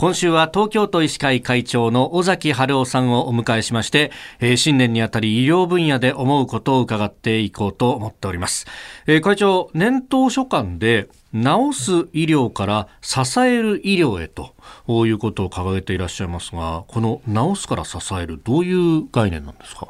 [0.00, 8.68] 今週は東京都医師会会長の尾崎春夫さんをお迎えしまして、えー、新年にあたり医療分野で思うことを伺っていこうと思っております。
[9.08, 14.54] えー、会長、年頭所管で治す医療から支える医療へと
[15.04, 19.88] いうことを掲げていらっしゃいますが、この治すから支える、どういう概念なんですか？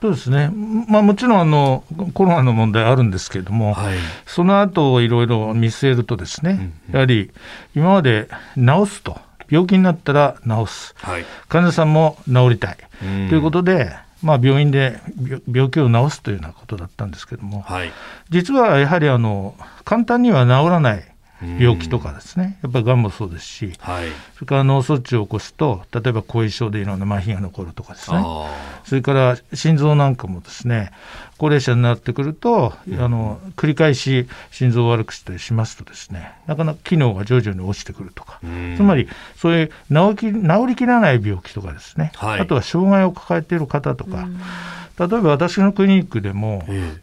[0.00, 0.52] そうですね、
[0.86, 1.82] まあ、もちろんあの
[2.14, 7.32] コロナの問題あるんですけれども、はい、その後いろいろ見据えるとですね、やはり
[7.74, 9.18] 今まで治すと
[9.50, 12.78] 病気になったら治す、はい、患者さんも治りたい。
[13.28, 15.00] ということで、まあ、病院で
[15.50, 17.92] 病気を治すというようなことだったんですけれども、はい、
[18.30, 21.04] 実はやはりあの簡単には治らない
[21.40, 28.24] 病気とかですね、やっぱりがんもそうですし、はい、それから脳卒中を起こすと、例えば後遺症でいろんな麻痺が残るとかですね、
[28.84, 30.90] それから心臓なんかもですね、
[31.38, 38.40] 高齢者になってくると、うん、あの繰り返し心臓を悪くしたりしますとですね、なかなか機能が徐々に落ちてくるとか、
[38.76, 44.28] つまりそういう治き治りきらない病気とかですね、はい、あとは障害を抱えている方とか、
[44.98, 47.00] 例えば私のクリニックでも、えー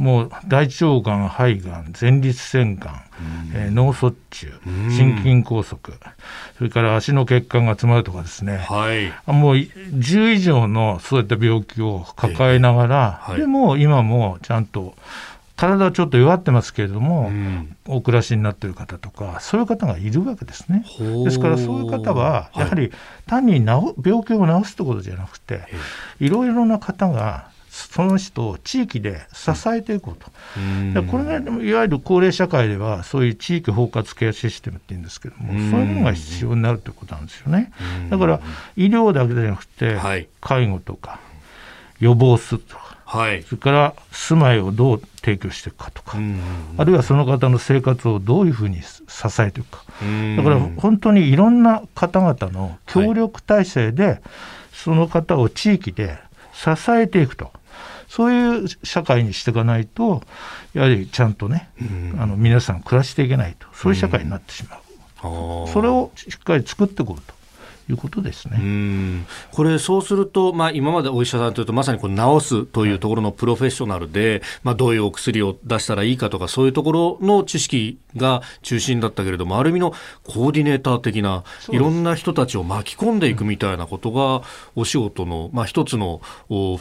[0.00, 2.94] もう大腸がん、肺がん、前立腺がん、
[3.54, 5.78] えー、脳卒中、心筋梗塞、
[6.56, 14.94] それから足の血管が詰まるとかですね、はい、もう10以上のそういった病気を抱えながら、はい、でも今もちゃんと
[15.60, 20.86] 体はちょっと弱ってますけれども、うん、お暮らしになっている方とかそういう方がいるわけですね。
[21.24, 22.90] ですからそういう方はやはり
[23.26, 23.66] 単に治
[24.02, 25.60] 病気を治すということじゃなくて
[26.18, 37.72] いろいろな方がその人を地域で支えていこうと、うん、これがいわゆる高齢社会ではそういう地域包括ケアシステムっていうんですけども、うん、そういうものが必要になるということなんですよね。
[38.10, 38.40] だから
[38.76, 41.20] 医療だけじゃなくて、はい、介護とか
[42.00, 46.18] 予防するとか、はい、それから住まいをどう提供していくかとか、
[46.76, 48.98] あるいはその方の生活をどういうふうに支
[49.40, 49.84] えていくか、
[50.36, 54.20] だから本当にいろんな方々の協力体制で、
[54.72, 56.18] その方を地域で
[56.52, 57.52] 支えていくと。
[58.10, 60.24] そういう社会にしていかないと
[60.74, 63.68] やはりちゃんとね、うん、あの皆さん暮らしていけないと。
[63.72, 64.78] そういう社会になってしま
[65.22, 67.39] う、うん、それをしっかり作っていこうと。
[67.90, 69.26] いうことですね。
[69.52, 79.92] これ、そうすると、まあ、今までお医者さんというと、まさにこの治すというところのプロフェッショナルで、まあ、どういうお薬を出したらいいかとか、そういうところの知識が中心だったけれども、ある意味の
[80.24, 84.42] コーディネーター的な、いろんな人たちを巻き込んでいくみたいなことが、
[84.76, 86.20] お仕事の、まあ、一つの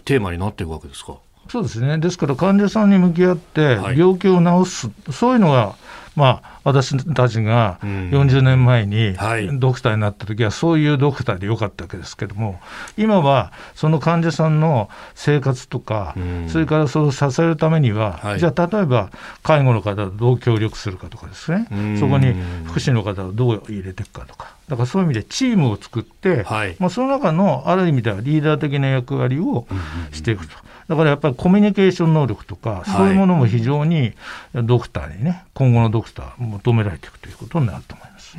[0.06, 1.16] テーマになっていくわけですか？
[1.50, 1.98] そうですね。
[1.98, 5.75] ですから患者さんに向き合って病気を治す、はい、そういうのが
[6.19, 9.16] まあ、私たちが40年前に
[9.57, 12.59] ドクターになった時はそういうドクターでよかったわけですけども
[12.97, 16.16] 今はその患者さんの生活とか、
[16.50, 19.12] それからそれを支えるためには、はい、じゃあ例えば
[19.44, 21.68] 介護の方とどう協力するかとかですね。
[21.97, 22.34] そこに
[22.66, 29.68] 福祉の方をどう入れていくかとかだからそういう意味でチームを作って、はい、まあ、その中のある意味ではリーダー的な役割を
[30.13, 30.53] していくと。
[30.88, 34.13] だからやっぱりコミュニケーション能力とか、そういうものも非常に
[34.53, 38.38] ドクターにね、今後のドクター、求められていくということになると思います。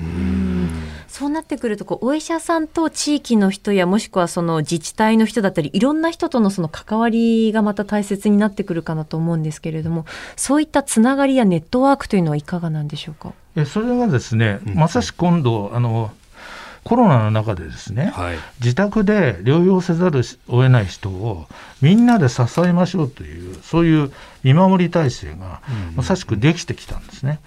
[1.09, 13.33] そうなってくるとこうお医者さんと地域の人やもしくはその自治体の人だったりいろんな人とのその関わりがまた大切になってくるかなと思うんですけれどもそういったつながりやネットワークというのはいかがなんでしょうか？
[13.57, 16.13] えそれがですね、まさしく今度あの
[16.85, 21.47] コロナの中でですね、はい、自宅で療養せざるを得ない人を
[21.83, 25.61] みんなで支えましょうというそういう見守り体制が
[25.95, 27.41] まさしくできてきたんですね。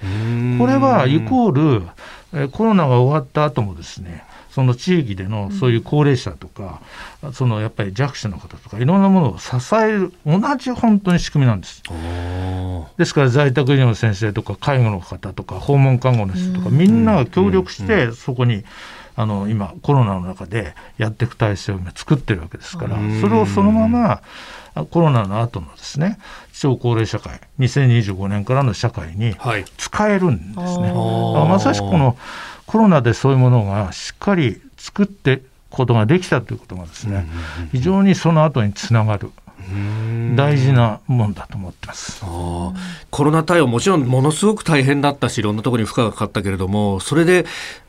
[0.59, 1.88] これはイコール
[2.33, 6.79] えコロナが終わった後もですねその地域でのそういう高齢者とか、
[7.23, 11.81] うん、そのやっぱり弱者の方とかいろんなものを支える同じ本当に仕組みなんです。
[12.97, 18.63] ですから在宅医療の先生とか介護の方とか訪問看護の人とかみんなが協力してそこに
[19.16, 24.22] あの今コロナの中でやっていく体制を今作ってるわけですからそれをそのまま
[24.90, 26.18] コロナの後のですね
[26.51, 29.35] 超高齢社会2025年からの社会に
[29.78, 30.91] 使えるんですね。
[30.91, 32.18] はい、まさしくこの
[32.66, 37.27] コロナでそういうものがしっかり作ってことができたということがですね、
[37.71, 39.31] 非常にその後につながる。
[40.36, 42.21] 大事なもんだと思ってます。
[43.10, 47.45] コロナ対応もちろんものすごく大変だったしいろんなところに負荷がかかったけれどもそれで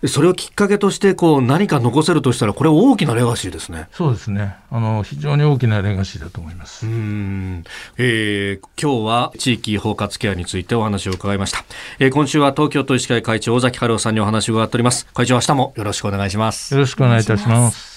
[0.07, 3.89] それをきっかけとしてこう何か残せるとしたらこれ大きなレガシーですね。
[3.93, 4.57] そうですね。
[4.71, 6.87] あの非常に大きなレガシーだと思います。
[6.87, 7.65] うん、
[7.97, 11.65] えー、今日は地域包括ケアについてお話を伺いました、
[11.99, 15.07] えー、今週は東京都医師会会長尾崎春夫さんにお話を伺っております。
[15.15, 16.75] 会長明日もよろしくお願いします。
[16.75, 17.94] よろしくお願いいたします